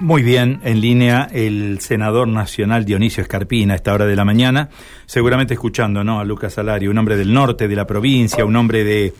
Muy 0.00 0.22
bien, 0.22 0.60
en 0.62 0.80
línea 0.80 1.28
el 1.32 1.80
senador 1.80 2.28
nacional 2.28 2.84
Dionisio 2.84 3.20
Escarpina 3.20 3.72
a 3.72 3.76
esta 3.76 3.92
hora 3.92 4.06
de 4.06 4.14
la 4.14 4.24
mañana, 4.24 4.68
seguramente 5.06 5.54
escuchando 5.54 6.04
¿no? 6.04 6.20
a 6.20 6.24
Lucas 6.24 6.54
Salario, 6.54 6.92
un 6.92 6.98
hombre 6.98 7.16
del 7.16 7.32
norte 7.32 7.66
de 7.66 7.74
la 7.74 7.84
provincia, 7.84 8.44
un 8.44 8.54
hombre 8.54 8.84
de 8.84 9.12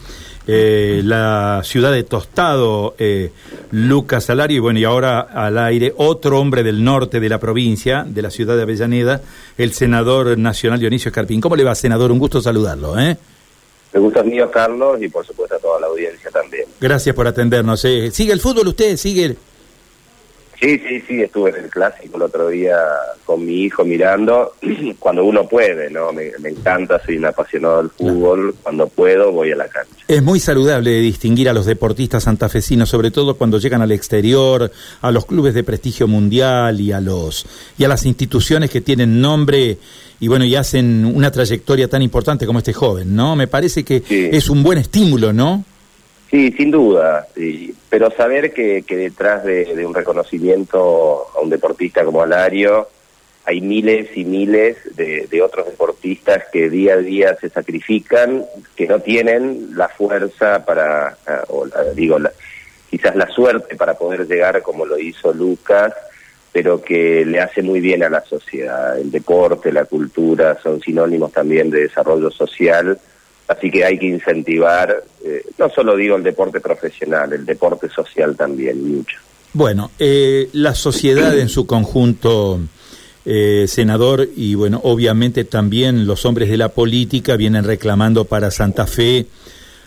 eh, 0.46 1.00
la 1.04 1.62
ciudad 1.64 1.90
de 1.90 2.04
Tostado, 2.04 2.94
eh, 2.96 3.32
Lucas 3.72 4.26
Salario, 4.26 4.58
y 4.58 4.60
bueno, 4.60 4.78
y 4.78 4.84
ahora 4.84 5.20
al 5.20 5.58
aire 5.58 5.92
otro 5.96 6.38
hombre 6.38 6.62
del 6.62 6.84
norte 6.84 7.18
de 7.18 7.28
la 7.28 7.40
provincia, 7.40 8.04
de 8.06 8.22
la 8.22 8.30
ciudad 8.30 8.54
de 8.54 8.62
Avellaneda, 8.62 9.20
el 9.58 9.72
senador 9.72 10.38
nacional 10.38 10.78
Dionisio 10.78 11.08
Escarpín. 11.08 11.40
¿Cómo 11.40 11.56
le 11.56 11.64
va, 11.64 11.74
senador? 11.74 12.12
Un 12.12 12.20
gusto 12.20 12.40
saludarlo. 12.40 12.96
¿eh? 13.00 13.16
Me 13.92 13.98
gusta 13.98 14.22
mío, 14.22 14.48
Carlos, 14.48 15.02
y 15.02 15.08
por 15.08 15.26
supuesto 15.26 15.56
a 15.56 15.58
toda 15.58 15.80
la 15.80 15.88
audiencia 15.88 16.30
también. 16.30 16.66
Gracias 16.80 17.16
por 17.16 17.26
atendernos. 17.26 17.84
¿eh? 17.84 18.12
¿Sigue 18.12 18.32
el 18.32 18.40
fútbol 18.40 18.68
usted? 18.68 18.96
¿Sigue? 18.96 19.36
Sí, 20.60 20.80
sí, 20.88 21.00
sí, 21.06 21.22
estuve 21.22 21.50
en 21.50 21.64
el 21.64 21.70
clásico 21.70 22.16
el 22.16 22.22
otro 22.22 22.48
día 22.48 22.76
con 23.24 23.46
mi 23.46 23.62
hijo 23.62 23.84
mirando, 23.84 24.54
cuando 24.98 25.24
uno 25.24 25.46
puede, 25.46 25.88
¿no? 25.88 26.12
Me, 26.12 26.32
encanta, 26.48 27.00
soy 27.04 27.16
un 27.16 27.26
apasionado 27.26 27.78
del 27.78 27.90
fútbol, 27.90 28.56
cuando 28.62 28.88
puedo 28.88 29.30
voy 29.30 29.52
a 29.52 29.56
la 29.56 29.68
cancha. 29.68 29.94
Es 30.08 30.22
muy 30.22 30.40
saludable 30.40 30.98
distinguir 30.98 31.48
a 31.48 31.52
los 31.52 31.66
deportistas 31.66 32.24
santafesinos, 32.24 32.88
sobre 32.88 33.12
todo 33.12 33.36
cuando 33.36 33.58
llegan 33.58 33.82
al 33.82 33.92
exterior, 33.92 34.72
a 35.00 35.10
los 35.12 35.26
clubes 35.26 35.54
de 35.54 35.62
prestigio 35.62 36.08
mundial 36.08 36.80
y 36.80 36.90
a 36.90 37.00
los 37.00 37.46
y 37.76 37.84
a 37.84 37.88
las 37.88 38.04
instituciones 38.04 38.70
que 38.70 38.80
tienen 38.80 39.20
nombre 39.20 39.78
y 40.20 40.26
bueno, 40.26 40.44
y 40.44 40.56
hacen 40.56 41.04
una 41.04 41.30
trayectoria 41.30 41.86
tan 41.86 42.02
importante 42.02 42.46
como 42.46 42.58
este 42.58 42.72
joven, 42.72 43.14
¿no? 43.14 43.36
Me 43.36 43.46
parece 43.46 43.84
que 43.84 44.02
es 44.08 44.50
un 44.50 44.64
buen 44.64 44.78
estímulo, 44.78 45.32
¿no? 45.32 45.64
Sí, 46.30 46.52
sin 46.52 46.70
duda, 46.70 47.26
pero 47.88 48.10
saber 48.10 48.52
que, 48.52 48.82
que 48.82 48.96
detrás 48.96 49.44
de, 49.44 49.86
un 49.86 49.94
reconocimiento 49.94 51.26
a 51.34 51.40
un 51.40 51.48
deportista 51.48 52.04
como 52.04 52.22
Alario 52.22 52.88
hay 53.46 53.62
miles 53.62 54.14
y 54.14 54.26
miles 54.26 54.76
de, 54.94 55.40
otros 55.42 55.64
deportistas 55.68 56.44
que 56.52 56.68
día 56.68 56.94
a 56.94 56.98
día 56.98 57.34
se 57.40 57.48
sacrifican, 57.48 58.44
que 58.76 58.86
no 58.86 59.00
tienen 59.00 59.70
la 59.74 59.88
fuerza 59.88 60.66
para, 60.66 61.16
ah, 61.26 61.44
o 61.48 61.66
digo, 61.94 62.18
quizás 62.90 63.16
la 63.16 63.26
suerte 63.28 63.74
para 63.76 63.94
poder 63.94 64.26
llegar 64.26 64.60
como 64.60 64.84
lo 64.84 64.98
hizo 64.98 65.32
Lucas, 65.32 65.94
pero 66.52 66.82
que 66.82 67.24
le 67.24 67.40
hace 67.40 67.62
muy 67.62 67.80
bien 67.80 68.02
a 68.02 68.10
la 68.10 68.20
sociedad. 68.20 68.98
El 68.98 69.10
deporte, 69.10 69.72
la 69.72 69.86
cultura 69.86 70.58
son 70.62 70.82
sinónimos 70.82 71.32
también 71.32 71.70
de 71.70 71.84
desarrollo 71.84 72.30
social 72.30 72.98
Así 73.48 73.70
que 73.70 73.82
hay 73.82 73.98
que 73.98 74.06
incentivar, 74.06 75.02
eh, 75.24 75.42
no 75.56 75.70
solo 75.70 75.96
digo 75.96 76.16
el 76.16 76.22
deporte 76.22 76.60
profesional, 76.60 77.32
el 77.32 77.46
deporte 77.46 77.88
social 77.88 78.36
también, 78.36 78.96
mucho. 78.96 79.16
Bueno, 79.54 79.90
eh, 79.98 80.50
la 80.52 80.74
sociedad 80.74 81.36
en 81.36 81.48
su 81.48 81.66
conjunto, 81.66 82.60
eh, 83.24 83.64
senador, 83.66 84.28
y 84.36 84.54
bueno, 84.54 84.82
obviamente 84.84 85.44
también 85.44 86.06
los 86.06 86.26
hombres 86.26 86.50
de 86.50 86.58
la 86.58 86.68
política 86.68 87.36
vienen 87.36 87.64
reclamando 87.64 88.26
para 88.26 88.50
Santa 88.50 88.86
Fe 88.86 89.26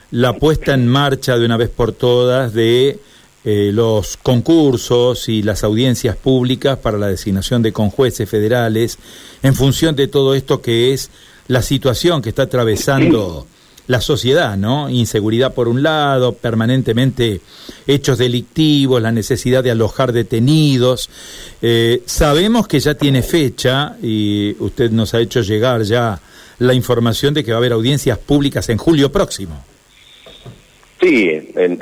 la 0.09 0.33
puesta 0.33 0.73
en 0.73 0.87
marcha 0.87 1.37
de 1.37 1.45
una 1.45 1.55
vez 1.55 1.69
por 1.69 1.93
todas 1.93 2.53
de 2.53 2.99
los 3.43 4.17
concursos 4.17 5.27
y 5.27 5.41
las 5.41 5.63
audiencias 5.63 6.15
públicas 6.15 6.77
para 6.77 6.99
la 6.99 7.07
designación 7.07 7.63
de 7.63 7.71
conjueces 7.71 8.29
federales 8.29 8.99
en 9.41 9.55
función 9.55 9.95
de 9.95 10.07
todo 10.07 10.35
esto 10.35 10.61
que 10.61 10.93
es 10.93 11.09
la 11.51 11.61
situación 11.61 12.21
que 12.21 12.29
está 12.29 12.43
atravesando 12.43 13.45
la 13.87 13.99
sociedad, 13.99 14.55
¿no? 14.55 14.89
Inseguridad 14.89 15.53
por 15.53 15.67
un 15.67 15.83
lado, 15.83 16.31
permanentemente 16.31 17.41
hechos 17.85 18.17
delictivos, 18.17 19.01
la 19.01 19.11
necesidad 19.11 19.61
de 19.61 19.71
alojar 19.71 20.13
detenidos. 20.13 21.09
Eh, 21.61 22.03
sabemos 22.05 22.69
que 22.69 22.79
ya 22.79 22.93
tiene 22.93 23.21
fecha 23.21 23.97
y 24.01 24.55
usted 24.59 24.91
nos 24.91 25.13
ha 25.13 25.19
hecho 25.19 25.41
llegar 25.41 25.81
ya 25.81 26.21
la 26.59 26.73
información 26.73 27.33
de 27.33 27.43
que 27.43 27.51
va 27.51 27.57
a 27.57 27.59
haber 27.59 27.73
audiencias 27.73 28.17
públicas 28.17 28.69
en 28.69 28.77
julio 28.77 29.11
próximo. 29.11 29.61
Sí, 31.01 31.27
en, 31.55 31.79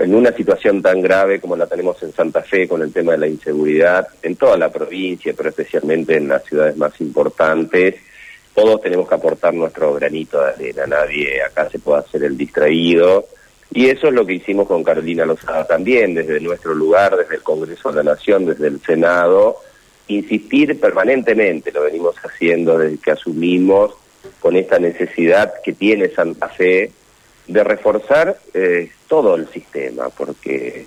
en, 0.00 0.14
una 0.14 0.32
situación 0.32 0.80
tan 0.80 1.02
grave 1.02 1.38
como 1.38 1.54
la 1.54 1.66
tenemos 1.66 2.02
en 2.02 2.14
Santa 2.14 2.42
Fe 2.42 2.66
con 2.66 2.80
el 2.80 2.90
tema 2.90 3.12
de 3.12 3.18
la 3.18 3.26
inseguridad, 3.26 4.08
en 4.22 4.36
toda 4.36 4.56
la 4.56 4.72
provincia, 4.72 5.34
pero 5.36 5.50
especialmente 5.50 6.16
en 6.16 6.28
las 6.28 6.44
ciudades 6.44 6.78
más 6.78 6.98
importantes, 7.02 7.96
todos 8.54 8.80
tenemos 8.80 9.08
que 9.08 9.14
aportar 9.14 9.54
nuestro 9.54 9.94
granito 9.94 10.40
de 10.40 10.50
arena, 10.50 10.86
nadie 10.86 11.42
acá 11.42 11.68
se 11.70 11.78
puede 11.78 12.00
hacer 12.00 12.24
el 12.24 12.36
distraído. 12.36 13.26
Y 13.74 13.86
eso 13.88 14.08
es 14.08 14.12
lo 14.12 14.26
que 14.26 14.34
hicimos 14.34 14.68
con 14.68 14.84
Carolina 14.84 15.24
Lozada 15.24 15.66
también, 15.66 16.14
desde 16.14 16.40
nuestro 16.40 16.74
lugar, 16.74 17.16
desde 17.16 17.36
el 17.36 17.42
Congreso 17.42 17.90
de 17.90 18.04
la 18.04 18.12
Nación, 18.12 18.44
desde 18.44 18.66
el 18.66 18.80
Senado, 18.82 19.56
insistir 20.08 20.78
permanentemente, 20.78 21.72
lo 21.72 21.82
venimos 21.82 22.14
haciendo 22.22 22.76
desde 22.76 22.98
que 22.98 23.12
asumimos, 23.12 23.94
con 24.40 24.56
esta 24.56 24.78
necesidad 24.78 25.54
que 25.64 25.72
tiene 25.72 26.08
Santa 26.08 26.48
Fe 26.48 26.92
de 27.46 27.64
reforzar 27.64 28.36
eh, 28.54 28.90
todo 29.08 29.34
el 29.34 29.48
sistema, 29.48 30.08
porque 30.10 30.86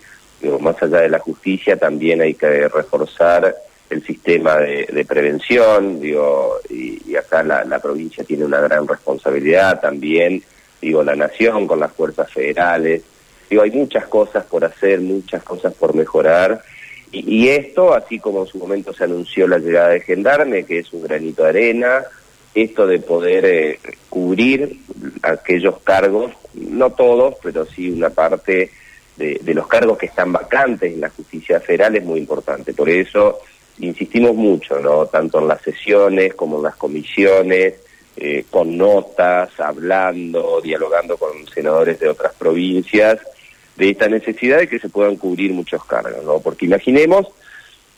más 0.59 0.81
allá 0.81 1.01
de 1.01 1.09
la 1.09 1.19
justicia 1.19 1.77
también 1.77 2.21
hay 2.21 2.35
que 2.35 2.67
reforzar 2.67 3.55
el 3.89 4.03
sistema 4.03 4.57
de, 4.57 5.05
prevención, 5.07 5.99
digo, 5.99 6.59
y, 6.69 7.15
acá 7.15 7.43
la, 7.43 7.79
provincia 7.79 8.23
tiene 8.23 8.45
una 8.45 8.59
gran 8.59 8.87
responsabilidad 8.87 9.79
también, 9.79 10.43
digo, 10.81 11.03
la 11.03 11.15
nación 11.15 11.67
con 11.67 11.79
las 11.79 11.91
fuerzas 11.93 12.31
federales, 12.31 13.03
digo, 13.49 13.61
hay 13.61 13.71
muchas 13.71 14.07
cosas 14.07 14.43
por 14.45 14.65
hacer, 14.65 14.99
muchas 15.01 15.43
cosas 15.43 15.73
por 15.73 15.95
mejorar, 15.95 16.61
y, 17.11 17.47
esto, 17.47 17.93
así 17.93 18.19
como 18.19 18.41
en 18.41 18.47
su 18.47 18.57
momento 18.57 18.93
se 18.93 19.05
anunció 19.05 19.47
la 19.47 19.59
llegada 19.59 19.89
de 19.89 20.01
Gendarme, 20.01 20.65
que 20.65 20.79
es 20.79 20.91
un 20.91 21.03
granito 21.03 21.43
de 21.43 21.49
arena, 21.49 22.03
esto 22.53 22.87
de 22.87 22.99
poder 22.99 23.45
eh, 23.45 23.79
cubrir 24.09 24.79
aquellos 25.21 25.79
cargos, 25.81 26.33
no 26.53 26.91
todos, 26.91 27.35
pero 27.43 27.65
sí 27.65 27.91
una 27.91 28.09
parte 28.09 28.71
de, 29.15 29.39
de 29.41 29.53
los 29.53 29.67
cargos 29.67 29.97
que 29.97 30.07
están 30.07 30.33
vacantes 30.33 30.93
en 30.93 31.01
la 31.01 31.09
justicia 31.09 31.59
federal 31.59 31.95
es 31.95 32.03
muy 32.03 32.19
importante. 32.19 32.73
Por 32.73 32.89
eso 32.89 33.39
insistimos 33.79 34.35
mucho, 34.35 34.79
¿no? 34.79 35.05
Tanto 35.07 35.39
en 35.39 35.47
las 35.47 35.61
sesiones 35.61 36.33
como 36.33 36.57
en 36.57 36.63
las 36.63 36.75
comisiones, 36.75 37.75
eh, 38.17 38.45
con 38.49 38.77
notas, 38.77 39.59
hablando, 39.59 40.61
dialogando 40.61 41.17
con 41.17 41.45
senadores 41.47 41.99
de 41.99 42.07
otras 42.07 42.33
provincias, 42.33 43.19
de 43.75 43.89
esta 43.89 44.07
necesidad 44.07 44.59
de 44.59 44.69
que 44.69 44.79
se 44.79 44.87
puedan 44.87 45.17
cubrir 45.17 45.51
muchos 45.51 45.83
cargos, 45.83 46.23
¿no? 46.23 46.39
Porque 46.39 46.65
imaginemos, 46.65 47.27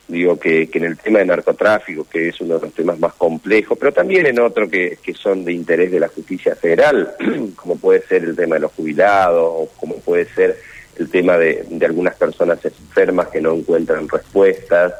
digo, 0.08 0.36
que, 0.38 0.68
que 0.68 0.78
en 0.78 0.86
el 0.86 0.98
tema 0.98 1.20
de 1.20 1.26
narcotráfico, 1.26 2.04
que 2.10 2.30
es 2.30 2.40
uno 2.40 2.56
de 2.56 2.62
los 2.62 2.74
temas 2.74 2.98
más 2.98 3.14
complejos, 3.14 3.78
pero 3.78 3.92
también 3.92 4.26
en 4.26 4.40
otro 4.40 4.68
que, 4.68 4.98
que 5.00 5.14
son 5.14 5.44
de 5.44 5.52
interés 5.52 5.92
de 5.92 6.00
la 6.00 6.08
justicia 6.08 6.56
federal, 6.56 7.14
como 7.54 7.76
puede 7.76 8.02
ser 8.02 8.24
el 8.24 8.34
tema 8.34 8.56
de 8.56 8.62
los 8.62 8.72
jubilados, 8.72 9.68
como 9.76 9.98
puede 10.00 10.24
ser 10.34 10.58
el 10.98 11.08
tema 11.08 11.38
de, 11.38 11.64
de 11.70 11.86
algunas 11.86 12.16
personas 12.16 12.58
enfermas 12.64 13.28
que 13.28 13.40
no 13.40 13.54
encuentran 13.54 14.08
respuestas, 14.08 14.92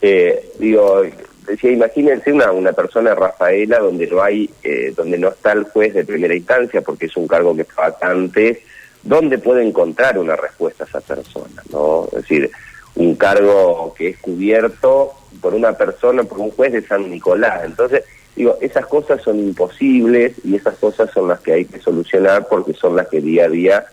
eh, 0.00 0.52
digo, 0.58 1.02
decía, 1.46 1.70
imagínense 1.70 2.32
una, 2.32 2.52
una 2.52 2.72
persona 2.72 3.14
Rafaela 3.14 3.78
donde 3.78 4.06
no 4.06 4.22
hay, 4.22 4.50
eh, 4.62 4.92
donde 4.96 5.18
no 5.18 5.28
está 5.28 5.52
el 5.52 5.64
juez 5.64 5.94
de 5.94 6.04
primera 6.04 6.34
instancia 6.34 6.80
porque 6.82 7.06
es 7.06 7.16
un 7.16 7.26
cargo 7.26 7.54
que 7.54 7.62
está 7.62 7.82
vacante, 7.82 8.62
¿dónde 9.02 9.38
puede 9.38 9.66
encontrar 9.66 10.18
una 10.18 10.36
respuesta 10.36 10.84
a 10.84 10.86
esa 10.86 11.00
persona? 11.00 11.62
¿no? 11.70 12.06
Es 12.12 12.22
decir, 12.22 12.50
un 12.96 13.14
cargo 13.14 13.94
que 13.96 14.08
es 14.08 14.18
cubierto 14.18 15.12
por 15.40 15.54
una 15.54 15.72
persona, 15.72 16.24
por 16.24 16.40
un 16.40 16.50
juez 16.50 16.72
de 16.72 16.82
San 16.82 17.10
Nicolás. 17.10 17.62
Entonces, 17.64 18.04
digo, 18.34 18.58
esas 18.60 18.86
cosas 18.86 19.22
son 19.22 19.38
imposibles 19.38 20.34
y 20.44 20.56
esas 20.56 20.76
cosas 20.76 21.10
son 21.12 21.28
las 21.28 21.40
que 21.40 21.52
hay 21.52 21.64
que 21.66 21.78
solucionar 21.80 22.46
porque 22.48 22.72
son 22.72 22.96
las 22.96 23.08
que 23.08 23.20
día 23.20 23.44
a 23.44 23.48
día, 23.48 23.86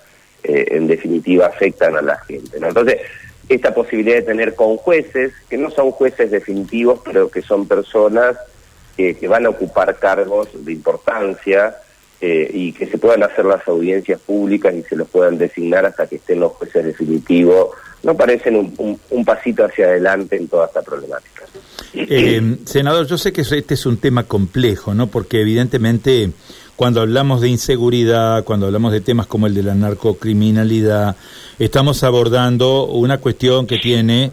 eh, 0.44 0.68
en 0.72 0.88
definitiva, 0.88 1.48
afectan 1.48 1.96
a 1.98 2.02
la 2.02 2.18
gente. 2.20 2.60
¿no? 2.60 2.70
Entonces, 2.70 2.98
esta 3.50 3.74
posibilidad 3.74 4.18
de 4.18 4.22
tener 4.24 4.56
con 4.56 4.78
jueces, 4.78 5.34
que 5.50 5.58
no 5.58 5.70
son 5.70 5.92
jueces 5.92 6.32
definitivos, 6.32 7.02
pero 7.04 7.30
que 7.30 7.42
son 7.42 7.68
personas 7.68 8.38
que, 8.96 9.28
van 9.28 9.46
a 9.46 9.50
ocupar 9.50 9.98
cargos 9.98 10.50
de 10.54 10.72
importancia 10.72 11.76
eh, 12.22 12.50
y 12.54 12.74
que 12.74 12.88
se 12.88 12.98
puedan 12.98 13.24
hacer 13.24 13.46
las 13.46 13.68
audiencias 13.68 14.20
públicas 14.22 14.74
y 14.74 14.84
se 14.84 14.96
los 14.96 15.10
puedan 15.10 15.38
designar 15.38 15.86
hasta 15.86 16.08
que 16.08 16.18
estén 16.18 16.40
los 16.40 16.54
jueces 16.54 16.86
definitivos, 16.86 17.70
no 18.04 18.16
parecen 18.16 18.56
un, 18.56 19.26
pasito 19.26 19.66
hacia 19.66 19.86
adelante 19.86 20.36
en 20.36 20.48
toda 20.48 20.68
esta 20.68 20.82
problemática. 20.82 21.46
Eh, 21.94 22.58
senador, 22.66 23.08
yo 23.08 23.18
sé 23.18 23.32
que 23.32 23.42
este 23.42 23.74
es 23.74 23.86
un 23.86 23.98
tema 23.98 24.26
complejo, 24.26 24.94
¿no? 24.94 25.08
Porque 25.08 25.42
evidentemente 25.42 26.32
cuando 26.76 27.02
hablamos 27.02 27.42
de 27.42 27.50
inseguridad, 27.50 28.44
cuando 28.44 28.66
hablamos 28.66 28.92
de 28.92 29.02
temas 29.02 29.28
como 29.28 29.48
el 29.48 29.54
de 29.54 29.64
la 29.64 29.76
narcocriminalidad, 29.76 31.16
estamos 31.60 32.04
abordando 32.04 32.86
una 32.86 33.20
cuestión 33.20 33.68
que 33.68 33.78
tiene 33.78 34.32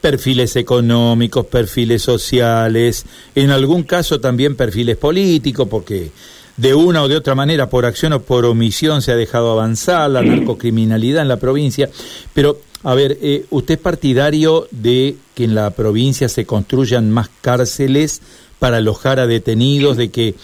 perfiles 0.00 0.56
económicos, 0.56 1.46
perfiles 1.46 2.02
sociales, 2.02 3.04
en 3.34 3.50
algún 3.50 3.82
caso 3.82 4.20
también 4.20 4.56
perfiles 4.56 4.96
políticos, 4.96 5.68
porque 5.70 6.10
de 6.56 6.74
una 6.74 7.02
o 7.02 7.08
de 7.08 7.16
otra 7.16 7.34
manera, 7.34 7.68
por 7.68 7.84
acción 7.84 8.12
o 8.12 8.22
por 8.22 8.44
omisión, 8.44 9.02
se 9.02 9.12
ha 9.12 9.16
dejado 9.16 9.50
avanzar 9.50 10.10
la 10.10 10.22
narcocriminalidad 10.22 11.22
en 11.22 11.28
la 11.28 11.38
provincia. 11.38 11.90
Pero 12.32 12.58
A 12.82 12.94
ver, 12.94 13.18
eh, 13.20 13.44
¿usted 13.50 13.74
es 13.74 13.80
partidario 13.80 14.66
de 14.70 15.16
que 15.34 15.44
en 15.44 15.54
la 15.54 15.68
provincia 15.70 16.30
se 16.30 16.46
construyan 16.46 17.10
más 17.10 17.28
cárceles 17.42 18.22
para 18.58 18.78
alojar 18.78 19.20
a 19.20 19.26
detenidos, 19.26 19.98
de 19.98 20.10
que 20.10 20.34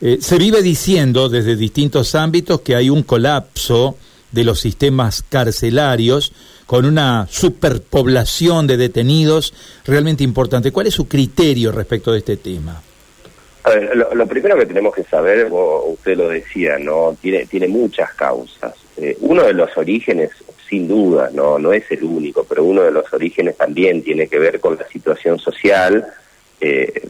eh, 0.00 0.18
se 0.20 0.38
vive 0.38 0.62
diciendo 0.62 1.28
desde 1.28 1.56
distintos 1.56 2.14
ámbitos 2.14 2.60
que 2.62 2.74
hay 2.74 2.88
un 2.88 3.02
colapso 3.02 3.96
de 4.32 4.44
los 4.44 4.60
sistemas 4.60 5.22
carcelarios 5.28 6.32
con 6.66 6.84
una 6.84 7.26
superpoblación 7.28 8.66
de 8.66 8.76
detenidos 8.76 9.52
realmente 9.84 10.22
importante. 10.22 10.70
¿Cuál 10.72 10.86
es 10.86 10.94
su 10.94 11.08
criterio 11.08 11.72
respecto 11.72 12.12
de 12.12 12.18
este 12.18 12.36
tema? 12.36 12.80
A 13.64 13.70
ver, 13.70 13.94
lo, 13.96 14.26
primero 14.26 14.56
que 14.56 14.66
tenemos 14.66 14.94
que 14.94 15.02
saber, 15.04 15.48
usted 15.50 16.16
lo 16.16 16.28
decía, 16.28 16.78
no 16.78 17.16
tiene 17.20 17.44
tiene 17.46 17.68
muchas 17.68 18.14
causas. 18.14 18.74
Eh, 18.96 19.16
uno 19.20 19.42
de 19.42 19.52
los 19.52 19.76
orígenes, 19.76 20.30
sin 20.68 20.88
duda, 20.88 21.30
no 21.34 21.58
no 21.58 21.72
es 21.72 21.90
el 21.90 22.04
único, 22.04 22.44
pero 22.44 22.64
uno 22.64 22.82
de 22.82 22.90
los 22.90 23.12
orígenes 23.12 23.56
también 23.56 24.02
tiene 24.02 24.28
que 24.28 24.38
ver 24.38 24.60
con 24.60 24.78
la 24.78 24.88
situación 24.88 25.38
social, 25.38 26.06
eh, 26.60 27.02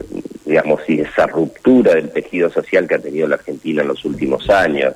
digamos, 0.51 0.81
y 0.89 0.99
esa 0.99 1.27
ruptura 1.27 1.95
del 1.95 2.11
tejido 2.11 2.49
social 2.51 2.85
que 2.85 2.95
ha 2.95 2.99
tenido 2.99 3.25
la 3.25 3.35
Argentina 3.35 3.81
en 3.81 3.87
los 3.87 4.03
últimos 4.03 4.49
años, 4.49 4.93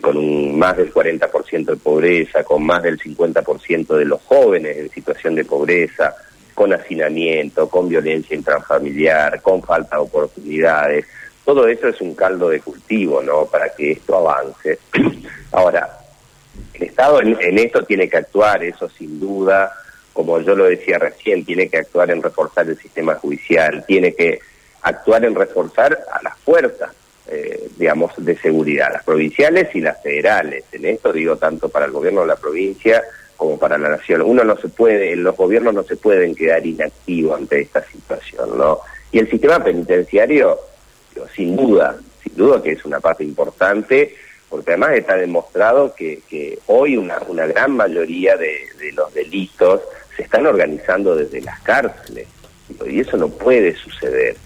con 0.00 0.16
un 0.16 0.58
más 0.58 0.76
del 0.76 0.92
40% 0.92 1.64
de 1.64 1.76
pobreza, 1.76 2.42
con 2.42 2.64
más 2.64 2.82
del 2.82 2.98
50% 2.98 3.96
de 3.96 4.04
los 4.04 4.20
jóvenes 4.22 4.76
en 4.76 4.90
situación 4.90 5.36
de 5.36 5.44
pobreza, 5.44 6.16
con 6.52 6.72
hacinamiento, 6.72 7.68
con 7.68 7.88
violencia 7.88 8.36
intrafamiliar, 8.36 9.40
con 9.40 9.62
falta 9.62 9.96
de 9.96 10.02
oportunidades. 10.02 11.06
Todo 11.44 11.68
eso 11.68 11.86
es 11.86 12.00
un 12.00 12.16
caldo 12.16 12.48
de 12.48 12.60
cultivo, 12.60 13.22
¿no? 13.22 13.46
Para 13.46 13.68
que 13.70 13.92
esto 13.92 14.16
avance. 14.16 14.80
Ahora, 15.52 15.88
el 16.74 16.82
Estado 16.82 17.22
en, 17.22 17.58
esto 17.58 17.84
tiene 17.84 18.08
que 18.08 18.16
actuar, 18.16 18.64
eso 18.64 18.88
sin 18.88 19.20
duda, 19.20 19.72
como 20.12 20.40
yo 20.40 20.56
lo 20.56 20.64
decía 20.64 20.98
recién, 20.98 21.44
tiene 21.44 21.68
que 21.68 21.78
actuar 21.78 22.10
en 22.10 22.20
reforzar 22.20 22.68
el 22.68 22.78
sistema 22.78 23.14
judicial, 23.14 23.84
tiene 23.86 24.12
que 24.12 24.40
actuar 24.82 25.24
en 25.24 25.34
reforzar 25.34 25.98
a 26.12 26.22
las 26.22 26.36
fuerzas, 26.38 26.90
eh, 27.28 27.68
digamos, 27.76 28.12
de 28.16 28.36
seguridad, 28.36 28.92
las 28.92 29.04
provinciales 29.04 29.74
y 29.74 29.80
las 29.80 30.02
federales. 30.02 30.64
En 30.72 30.84
esto 30.84 31.12
digo 31.12 31.36
tanto 31.36 31.68
para 31.68 31.86
el 31.86 31.92
gobierno 31.92 32.22
de 32.22 32.26
la 32.26 32.36
provincia 32.36 33.02
como 33.36 33.58
para 33.58 33.78
la 33.78 33.88
nación. 33.88 34.22
Uno 34.22 34.44
no 34.44 34.56
se 34.56 34.68
puede, 34.68 35.16
los 35.16 35.36
gobiernos 35.36 35.74
no 35.74 35.82
se 35.82 35.96
pueden 35.96 36.34
quedar 36.34 36.66
inactivos 36.66 37.38
ante 37.38 37.60
esta 37.60 37.82
situación, 37.84 38.56
¿no? 38.58 38.80
Y 39.10 39.18
el 39.18 39.30
sistema 39.30 39.62
penitenciario, 39.62 40.58
sin 41.34 41.56
duda, 41.56 41.96
sin 42.22 42.36
duda 42.36 42.62
que 42.62 42.72
es 42.72 42.84
una 42.84 43.00
parte 43.00 43.24
importante, 43.24 44.14
porque 44.48 44.70
además 44.70 44.92
está 44.92 45.16
demostrado 45.16 45.94
que, 45.94 46.20
que 46.28 46.58
hoy 46.66 46.96
una, 46.96 47.18
una 47.28 47.46
gran 47.46 47.72
mayoría 47.72 48.36
de, 48.36 48.68
de 48.78 48.92
los 48.92 49.12
delitos 49.12 49.80
se 50.16 50.22
están 50.22 50.46
organizando 50.46 51.16
desde 51.16 51.40
las 51.40 51.60
cárceles, 51.60 52.28
y 52.86 53.00
eso 53.00 53.16
no 53.16 53.28
puede 53.28 53.74
suceder, 53.74 54.36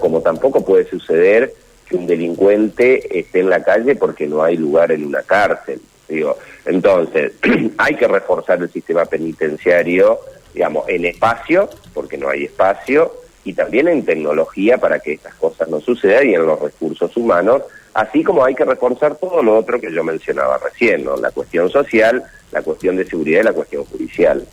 como 0.00 0.20
tampoco 0.20 0.64
puede 0.64 0.88
suceder 0.88 1.52
que 1.88 1.96
un 1.96 2.06
delincuente 2.06 3.18
esté 3.18 3.40
en 3.40 3.50
la 3.50 3.62
calle 3.62 3.96
porque 3.96 4.26
no 4.26 4.42
hay 4.42 4.56
lugar 4.56 4.92
en 4.92 5.04
una 5.04 5.22
cárcel. 5.22 5.80
Digo, 6.08 6.36
entonces, 6.64 7.32
hay 7.78 7.94
que 7.96 8.08
reforzar 8.08 8.60
el 8.60 8.70
sistema 8.70 9.04
penitenciario, 9.04 10.20
digamos, 10.52 10.88
en 10.88 11.04
espacio, 11.06 11.68
porque 11.92 12.16
no 12.16 12.28
hay 12.28 12.44
espacio, 12.44 13.12
y 13.44 13.52
también 13.52 13.88
en 13.88 14.04
tecnología 14.04 14.78
para 14.78 14.98
que 14.98 15.12
estas 15.12 15.34
cosas 15.34 15.68
no 15.68 15.80
sucedan 15.80 16.28
y 16.28 16.34
en 16.34 16.46
los 16.46 16.58
recursos 16.60 17.14
humanos, 17.16 17.62
así 17.92 18.24
como 18.24 18.44
hay 18.44 18.54
que 18.54 18.64
reforzar 18.64 19.16
todo 19.16 19.42
lo 19.42 19.56
otro 19.56 19.80
que 19.80 19.92
yo 19.92 20.02
mencionaba 20.02 20.58
recién, 20.58 21.04
¿no? 21.04 21.16
La 21.16 21.30
cuestión 21.30 21.68
social, 21.68 22.24
la 22.52 22.62
cuestión 22.62 22.96
de 22.96 23.04
seguridad 23.04 23.40
y 23.40 23.44
la 23.44 23.52
cuestión 23.52 23.84
judicial. 23.84 24.46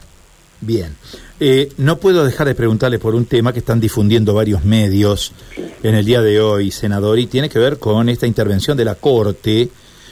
Bien. 0.61 0.95
Eh, 1.39 1.73
no 1.77 1.97
puedo 1.97 2.23
dejar 2.23 2.47
de 2.47 2.53
preguntarle 2.53 2.99
por 2.99 3.15
un 3.15 3.25
tema 3.25 3.51
que 3.51 3.59
están 3.59 3.79
difundiendo 3.79 4.35
varios 4.35 4.63
medios 4.63 5.33
en 5.81 5.95
el 5.95 6.05
día 6.05 6.21
de 6.21 6.39
hoy, 6.39 6.69
senador, 6.69 7.17
y 7.17 7.25
tiene 7.25 7.49
que 7.49 7.57
ver 7.57 7.79
con 7.79 8.09
esta 8.09 8.27
intervención 8.27 8.77
de 8.77 8.85
la 8.85 8.93
Corte 8.93 9.69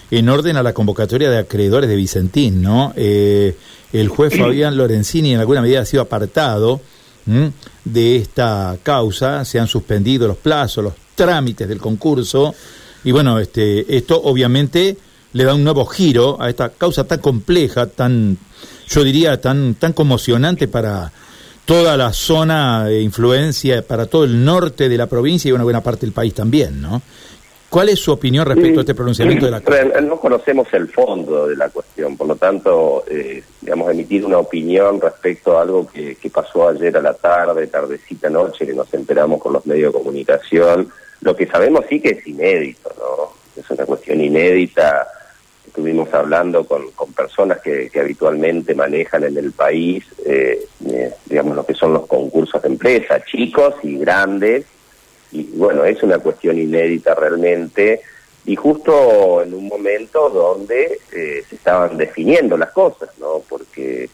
en 0.10 0.28
orden 0.28 0.58
a 0.58 0.64
la 0.64 0.74
convocatoria 0.74 1.30
de 1.30 1.38
acreedores 1.38 1.88
de 1.88 1.96
Vicentín, 1.96 2.64
¿no? 2.64 2.94
Eh, 2.96 3.56
el 3.94 4.08
juez 4.08 4.36
Fabián 4.36 4.76
Lorenzini 4.76 5.34
en 5.34 5.40
alguna 5.40 5.62
medida 5.62 5.82
ha 5.82 5.86
sido 5.86 6.02
apartado 6.02 6.82
de 7.86 8.16
esta 8.16 8.76
causa, 8.82 9.46
se 9.46 9.60
han 9.60 9.68
suspendido 9.68 10.28
los 10.28 10.38
plazos, 10.38 10.84
los 10.84 10.94
trámites 11.14 11.68
del 11.70 11.80
concurso, 11.80 12.56
y 13.04 13.12
bueno, 13.12 13.38
este, 13.38 13.96
esto 13.96 14.20
obviamente 14.24 14.98
le 15.34 15.44
da 15.44 15.54
un 15.54 15.64
nuevo 15.64 15.86
giro 15.86 16.42
a 16.42 16.50
esta 16.50 16.70
causa 16.70 17.06
tan 17.06 17.20
compleja, 17.20 17.88
tan, 17.88 18.38
yo 18.88 19.04
diría, 19.04 19.40
tan, 19.40 19.76
tan 19.76 19.94
conmocionante 19.94 20.68
para 20.68 21.12
toda 21.66 21.98
la 21.98 22.14
zona 22.14 22.86
de 22.86 23.02
influencia, 23.02 23.84
para 23.84 24.08
todo 24.08 24.24
el 24.24 24.44
norte 24.44 24.90
de 24.90 24.98
la 24.98 25.06
provincia 25.06 25.50
y 25.50 25.52
una 25.52 25.64
buena 25.64 25.82
parte 25.82 26.06
del 26.06 26.14
país 26.14 26.34
también, 26.34 26.82
¿no? 26.82 27.02
¿Cuál 27.70 27.90
es 27.90 28.00
su 28.00 28.12
opinión 28.12 28.48
respecto 28.48 28.80
a 28.80 28.82
este 28.82 28.96
pronunciamiento 28.96 29.46
de 29.46 29.52
la 29.52 29.62
Corte? 29.62 30.02
No 30.02 30.20
conocemos 30.20 30.68
el 30.74 30.88
fondo 30.88 31.46
de 31.46 31.56
la 31.56 31.70
cuestión, 31.70 32.18
por 32.18 32.28
lo 32.28 32.36
tanto, 32.36 33.04
eh, 33.08 33.44
digamos, 33.62 33.92
emitir 33.92 34.26
una 34.26 34.40
opinión 34.40 35.00
respecto 35.00 35.56
a 35.56 35.62
algo 35.62 35.88
que, 35.88 36.18
pasó 36.34 36.68
ayer 36.68 36.98
a 36.98 37.02
la 37.02 37.14
tarde, 37.14 37.68
tardecita 37.68 38.28
noche, 38.30 38.66
que 38.66 38.74
nos 38.74 38.92
enteramos 38.92 39.40
con 39.40 39.54
los 39.54 39.64
medios 39.68 39.94
de 39.94 40.00
comunicación. 40.00 40.90
Lo 41.22 41.36
que 41.36 41.46
sabemos 41.46 41.86
sí 41.88 42.00
que 42.00 42.10
es 42.10 42.26
inédito, 42.26 42.92
¿no? 42.98 43.62
Es 43.62 43.70
una 43.70 43.86
cuestión 43.86 44.20
inédita. 44.20 45.08
Estuvimos 45.80 46.14
hablando 46.14 46.66
con, 46.66 46.92
con 46.92 47.14
personas 47.14 47.62
que, 47.62 47.90
habitualmente 47.98 48.76
manejan 48.76 49.24
en 49.24 49.38
el 49.38 49.54
país, 49.54 50.04
eh, 50.26 50.68
eh, 50.86 51.14
digamos, 51.26 51.56
lo 51.56 51.66
que 51.66 51.74
son 51.74 51.94
los 51.94 52.06
concursos 52.06 52.62
de 52.62 52.68
empresa, 52.68 53.24
chicos 53.24 53.76
y 53.82 53.98
grandes, 53.98 54.66
y 55.32 55.44
bueno, 55.56 55.86
es 55.86 56.04
una 56.04 56.20
cuestión 56.20 56.60
inédita 56.60 57.16
realmente 57.16 58.02
y 58.46 58.58
justo 58.58 59.42
en 59.42 59.54
un 59.54 59.70
momento 59.70 60.30
donde 60.30 61.00
eh, 61.14 61.44
se 61.48 61.56
estaban 61.56 61.96
definiendo 61.96 62.58
las 62.58 62.72
cosas, 62.72 63.10
¿no? 63.18 63.42
Porque 63.48 64.10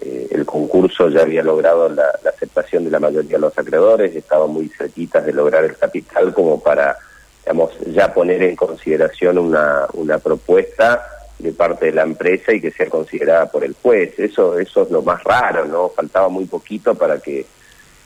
eh, 0.00 0.28
el 0.32 0.44
concurso 0.44 1.08
ya 1.10 1.22
había 1.22 1.44
logrado 1.44 1.88
la, 1.90 2.08
aceptación 2.26 2.86
de 2.86 2.90
la 2.90 2.98
mayoría 2.98 3.36
de 3.36 3.38
los 3.38 3.56
acreedores, 3.56 4.16
estaba 4.16 4.48
muy 4.48 4.68
cerquitas 4.68 5.24
de 5.24 5.32
lograr 5.32 5.64
el 5.64 5.76
capital 5.76 6.34
como 6.34 6.60
para, 6.60 6.98
digamos, 7.44 7.72
ya 7.86 8.12
poner 8.12 8.42
en 8.42 8.56
consideración 8.56 9.38
una, 9.38 9.86
una 9.92 10.18
propuesta 10.18 11.06
de 11.38 11.52
parte 11.52 11.86
de 11.86 11.92
la 11.92 12.02
empresa 12.02 12.52
y 12.52 12.60
que 12.60 12.70
sea 12.70 12.88
considerada 12.88 13.46
por 13.46 13.64
el 13.64 13.74
juez. 13.74 14.18
Eso, 14.18 14.58
eso 14.58 14.82
es 14.82 14.90
lo 14.90 15.02
más 15.02 15.22
raro, 15.24 15.66
¿no? 15.66 15.90
Faltaba 15.90 16.28
muy 16.28 16.46
poquito 16.46 16.94
para 16.94 17.18
que, 17.18 17.44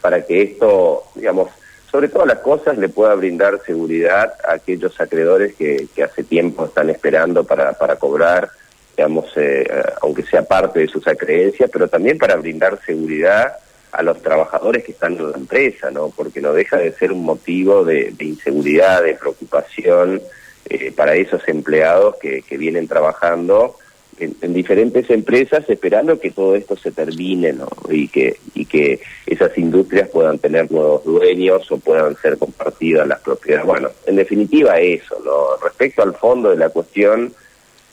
para 0.00 0.24
que 0.26 0.42
esto, 0.42 1.04
digamos, 1.14 1.50
sobre 1.90 2.08
todas 2.08 2.26
las 2.26 2.38
cosas 2.38 2.76
le 2.78 2.88
pueda 2.88 3.14
brindar 3.14 3.60
seguridad 3.64 4.34
a 4.46 4.54
aquellos 4.54 5.00
acreedores 5.00 5.54
que, 5.54 5.86
que 5.94 6.02
hace 6.02 6.24
tiempo 6.24 6.64
están 6.64 6.90
esperando 6.90 7.44
para, 7.44 7.72
para 7.74 7.96
cobrar, 7.96 8.50
digamos, 8.96 9.26
eh, 9.36 9.66
aunque 10.02 10.24
sea 10.24 10.42
parte 10.42 10.80
de 10.80 10.88
sus 10.88 11.06
acreencias, 11.06 11.70
pero 11.72 11.86
también 11.86 12.18
para 12.18 12.36
brindar 12.36 12.80
seguridad 12.84 13.56
a 13.92 14.02
los 14.02 14.22
trabajadores 14.22 14.84
que 14.84 14.92
están 14.92 15.16
en 15.16 15.30
la 15.30 15.36
empresa, 15.36 15.90
¿no? 15.90 16.10
Porque 16.10 16.40
no 16.40 16.52
deja 16.52 16.76
de 16.76 16.92
ser 16.92 17.12
un 17.12 17.24
motivo 17.24 17.84
de, 17.84 18.14
inseguridad, 18.20 19.02
de 19.02 19.14
preocupación 19.14 20.20
eh, 20.68 20.92
para 20.94 21.14
esos 21.14 21.46
empleados 21.48 22.16
que, 22.20 22.42
que 22.42 22.56
vienen 22.56 22.88
trabajando 22.88 23.76
en, 24.20 24.52
diferentes 24.52 25.08
empresas 25.10 25.68
esperando 25.68 26.18
que 26.18 26.30
todo 26.30 26.56
esto 26.56 26.76
se 26.76 26.90
termine 26.90 27.52
¿no? 27.52 27.68
y 27.88 28.08
que 28.08 28.38
y 28.54 28.64
que 28.66 29.00
esas 29.26 29.56
industrias 29.56 30.08
puedan 30.08 30.38
tener 30.38 30.70
nuevos 30.70 31.04
dueños 31.04 31.70
o 31.70 31.78
puedan 31.78 32.16
ser 32.16 32.38
compartidas 32.38 33.06
las 33.06 33.20
propiedades 33.20 33.66
bueno 33.66 33.90
en 34.06 34.16
definitiva 34.16 34.78
eso 34.80 35.20
no 35.24 35.56
respecto 35.62 36.02
al 36.02 36.14
fondo 36.14 36.50
de 36.50 36.56
la 36.56 36.70
cuestión 36.70 37.32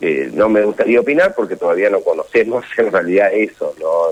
eh, 0.00 0.30
no 0.32 0.48
me 0.48 0.62
gustaría 0.62 1.00
opinar 1.00 1.34
porque 1.34 1.56
todavía 1.56 1.90
no 1.90 2.00
conocemos 2.00 2.64
en 2.76 2.92
realidad 2.92 3.32
eso 3.32 3.74
no 3.80 4.10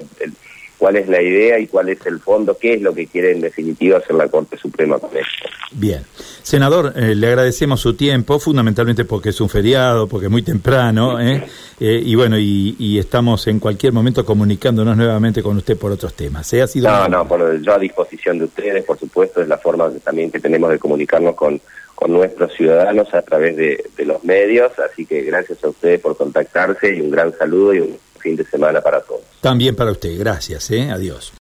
cuál 0.78 0.96
es 0.96 1.08
la 1.08 1.22
idea 1.22 1.58
y 1.58 1.66
cuál 1.66 1.88
es 1.88 2.04
el 2.06 2.20
fondo, 2.20 2.56
qué 2.58 2.74
es 2.74 2.82
lo 2.82 2.94
que 2.94 3.06
quiere 3.06 3.32
en 3.32 3.40
definitiva 3.40 3.98
hacer 3.98 4.16
la 4.16 4.28
Corte 4.28 4.56
Suprema 4.56 4.98
con 4.98 5.10
esto. 5.10 5.48
Bien. 5.72 6.02
Senador, 6.42 6.92
eh, 6.96 7.14
le 7.14 7.28
agradecemos 7.28 7.80
su 7.80 7.94
tiempo, 7.94 8.38
fundamentalmente 8.38 9.04
porque 9.04 9.30
es 9.30 9.40
un 9.40 9.48
feriado, 9.48 10.06
porque 10.06 10.26
es 10.26 10.30
muy 10.30 10.42
temprano, 10.42 11.20
¿eh? 11.20 11.42
Eh, 11.80 12.00
y 12.04 12.14
bueno, 12.14 12.36
y, 12.38 12.98
estamos 12.98 13.46
en 13.48 13.58
cualquier 13.58 13.92
momento 13.92 14.24
comunicándonos 14.24 14.96
nuevamente 14.96 15.42
con 15.42 15.56
usted 15.56 15.76
por 15.76 15.90
otros 15.90 16.14
temas. 16.14 16.52
¿eh? 16.52 16.62
¿Ha 16.62 16.66
sido 16.66 16.88
no, 16.88 17.08
no, 17.08 17.26
por, 17.26 17.60
yo 17.60 17.74
a 17.74 17.78
disposición 17.78 18.38
de 18.38 18.44
ustedes, 18.44 18.84
por 18.84 18.98
supuesto, 18.98 19.42
es 19.42 19.48
la 19.48 19.58
forma 19.58 19.90
también 20.04 20.30
que 20.30 20.38
tenemos 20.38 20.70
de 20.70 20.78
comunicarnos 20.78 21.34
con, 21.34 21.60
con 21.94 22.12
nuestros 22.12 22.52
ciudadanos 22.52 23.12
a 23.14 23.22
través 23.22 23.56
de, 23.56 23.84
de 23.96 24.04
los 24.04 24.22
medios, 24.24 24.72
así 24.78 25.06
que 25.06 25.22
gracias 25.22 25.62
a 25.64 25.68
ustedes 25.68 26.00
por 26.00 26.16
contactarse 26.16 26.94
y 26.94 27.00
un 27.00 27.10
gran 27.10 27.36
saludo 27.36 27.74
y 27.74 27.80
un 27.80 27.98
fin 28.24 28.34
de 28.36 28.44
semana 28.44 28.80
para 28.80 29.00
todos. 29.02 29.20
También 29.40 29.76
para 29.76 29.92
usted, 29.92 30.18
gracias, 30.18 30.70
¿eh? 30.70 30.90
adiós. 30.90 31.32